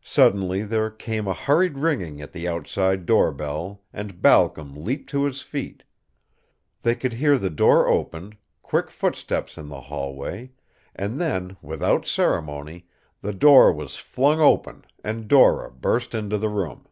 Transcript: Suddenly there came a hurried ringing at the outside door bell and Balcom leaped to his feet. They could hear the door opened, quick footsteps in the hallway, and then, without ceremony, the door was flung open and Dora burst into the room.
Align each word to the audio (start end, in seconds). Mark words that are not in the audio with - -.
Suddenly 0.00 0.62
there 0.62 0.90
came 0.90 1.28
a 1.28 1.34
hurried 1.34 1.76
ringing 1.76 2.22
at 2.22 2.32
the 2.32 2.48
outside 2.48 3.04
door 3.04 3.30
bell 3.30 3.82
and 3.92 4.22
Balcom 4.22 4.74
leaped 4.82 5.10
to 5.10 5.24
his 5.24 5.42
feet. 5.42 5.84
They 6.80 6.94
could 6.94 7.12
hear 7.12 7.36
the 7.36 7.50
door 7.50 7.86
opened, 7.86 8.38
quick 8.62 8.88
footsteps 8.90 9.58
in 9.58 9.68
the 9.68 9.82
hallway, 9.82 10.52
and 10.96 11.18
then, 11.20 11.58
without 11.60 12.06
ceremony, 12.06 12.86
the 13.20 13.34
door 13.34 13.70
was 13.70 13.98
flung 13.98 14.40
open 14.40 14.86
and 15.04 15.28
Dora 15.28 15.70
burst 15.70 16.14
into 16.14 16.38
the 16.38 16.48
room. 16.48 16.86